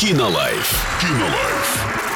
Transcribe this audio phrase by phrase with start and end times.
[0.00, 0.98] Кинолайф.
[0.98, 2.09] Кинолайф.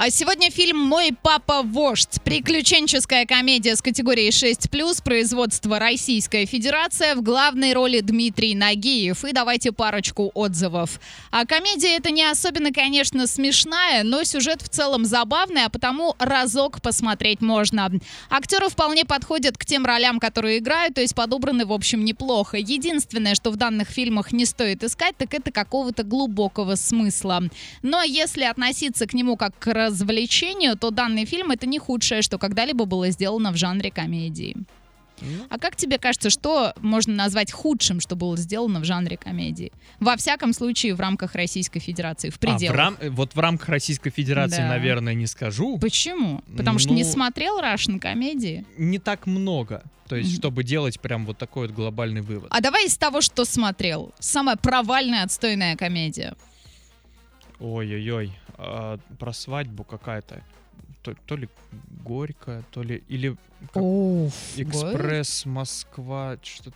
[0.00, 2.22] А сегодня фильм «Мой папа вождь».
[2.22, 7.16] Приключенческая комедия с категорией 6+, производство Российская Федерация.
[7.16, 9.24] В главной роли Дмитрий Нагиев.
[9.24, 11.00] И давайте парочку отзывов.
[11.32, 16.80] А комедия это не особенно, конечно, смешная, но сюжет в целом забавный, а потому разок
[16.80, 17.90] посмотреть можно.
[18.30, 22.56] Актеры вполне подходят к тем ролям, которые играют, то есть подобраны, в общем, неплохо.
[22.56, 27.42] Единственное, что в данных фильмах не стоит искать, так это какого-то глубокого смысла.
[27.82, 32.38] Но если относиться к нему как к развлечению, то данный фильм это не худшее, что
[32.38, 34.56] когда-либо было сделано в жанре комедии.
[35.50, 39.72] А как тебе кажется, что можно назвать худшим, что было сделано в жанре комедии?
[39.98, 42.76] Во всяком случае, в рамках Российской Федерации, в А, в пределах.
[42.76, 44.68] рам- Вот в рамках Российской Федерации, Да.
[44.68, 45.76] наверное, не скажу.
[45.80, 46.42] Почему?
[46.56, 48.64] Потому что не Ну- смотрел Russian комедии.
[48.76, 49.82] Не так много.
[50.08, 52.46] То есть, чтобы делать прям вот такой вот глобальный вывод.
[52.50, 54.14] А давай из того, что смотрел.
[54.20, 56.34] Самая провальная, отстойная комедия.
[57.60, 58.32] Ой-ой-ой.
[58.56, 60.42] а, про свадьбу какая-то.
[61.02, 61.48] То, то ли
[62.04, 63.02] горькая, то ли...
[63.08, 63.36] Или
[63.72, 66.72] как Оф, экспресс Москва, что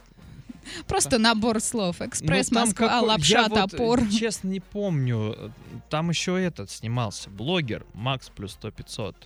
[0.87, 2.01] Просто набор слов.
[2.01, 4.01] Экспресс, Ну, Москва, какой- лапша, я вот, топор.
[4.01, 5.53] э, честно, не помню.
[5.91, 7.31] Там еще этот снимался.
[7.31, 9.17] Блогер Макс плюс 100 500.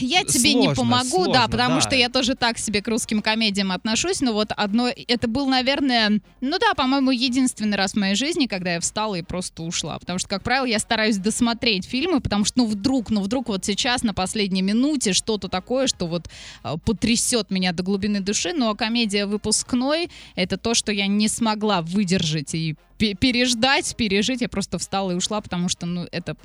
[0.00, 1.80] Я тебе не Сложно, помогу, да, сложно, потому да.
[1.80, 6.20] что я тоже так себе к русским комедиям отношусь, но вот одно, это был, наверное,
[6.40, 10.18] ну да, по-моему, единственный раз в моей жизни, когда я встала и просто ушла, потому
[10.18, 14.02] что, как правило, я стараюсь досмотреть фильмы, потому что, ну вдруг, ну вдруг вот сейчас
[14.02, 16.28] на последней минуте что-то такое, что вот
[16.64, 21.80] э, потрясет меня до глубины души, но комедия выпускной— это то, что я не смогла
[21.82, 26.36] выдержать и пе- переждать, пережить, я просто встала и ушла, потому что, ну, это...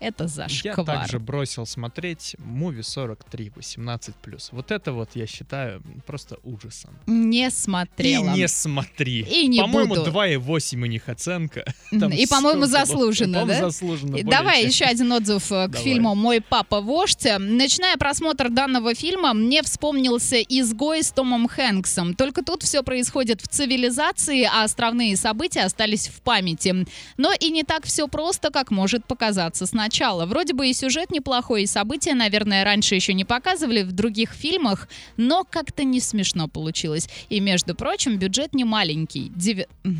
[0.00, 0.84] Это Я зашквар.
[0.84, 1.91] также бросил смотреть
[2.38, 4.14] Муви 43 18
[4.52, 6.98] Вот это вот я считаю просто ужасом.
[7.06, 8.34] Не И смотрела.
[8.34, 9.20] не смотри.
[9.22, 10.10] И не По-моему, буду.
[10.10, 11.64] 2,8 у них оценка.
[11.90, 12.68] Там И, по-моему, было?
[12.68, 13.70] заслуженно, По-моему, да?
[13.70, 14.16] заслуженно.
[14.16, 14.68] И Давай чем.
[14.68, 15.82] еще один отзыв э, к Давай.
[15.84, 17.26] фильму «Мой папа вождь».
[17.38, 22.14] Начиная просмотр данного фильма, мне вспомнился «Изгой» с Томом Хэнксом.
[22.14, 26.86] Только тут все происходит в цивилизации, а островные события остались в памяти.
[27.16, 30.26] Но и не так все просто, как может показаться сначала.
[30.26, 31.81] Вроде бы и сюжет неплохой, и события,
[32.14, 37.08] наверное, раньше еще не показывали в других фильмах, но как-то не смешно получилось.
[37.28, 39.30] И, между прочим, бюджет не маленький.
[39.36, 39.68] Деви-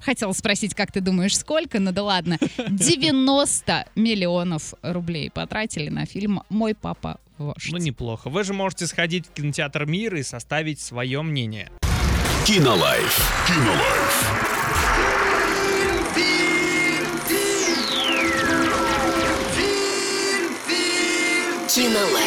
[0.00, 1.80] Хотела спросить, как ты думаешь, сколько?
[1.80, 2.38] Ну да ладно.
[2.68, 7.70] 90 миллионов рублей потратили на фильм «Мой папа вождь».
[7.70, 8.30] Ну, неплохо.
[8.30, 11.70] Вы же можете сходить в кинотеатр «Мир» и составить свое мнение.
[12.46, 13.46] Кинолайф.
[13.46, 14.51] Кинолайф.
[21.74, 22.21] Кинолайф.